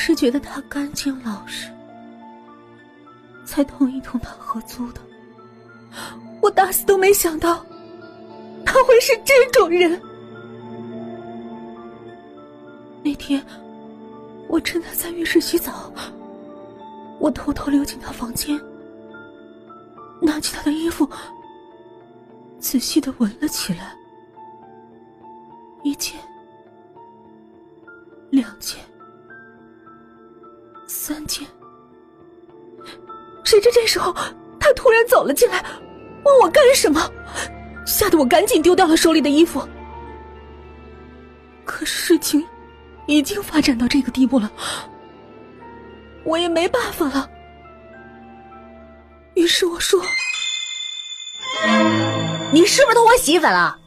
[0.00, 1.70] 是觉得他干净老实，
[3.44, 5.00] 才同意同他合租的。
[6.40, 7.64] 我打死都没想到，
[8.64, 10.00] 他会是这种人。
[13.02, 13.44] 那天，
[14.48, 15.92] 我趁他在浴室洗澡，
[17.18, 18.58] 我偷偷溜进他房间，
[20.22, 21.06] 拿起他的衣服，
[22.58, 23.94] 仔细的闻了起来。
[25.82, 26.18] 一件，
[28.30, 28.78] 两件，
[30.90, 31.46] 三件。
[33.44, 34.12] 谁知这时候，
[34.58, 35.64] 他突然走了进来，
[36.24, 37.00] 问我干什么，
[37.86, 39.66] 吓得我赶紧丢掉了手里的衣服。
[41.64, 42.44] 可事情
[43.06, 44.50] 已经发展到这个地步了，
[46.24, 47.30] 我也没办法了。
[49.34, 50.02] 于是我说
[52.52, 53.78] ：“你是不是偷我洗衣粉了？”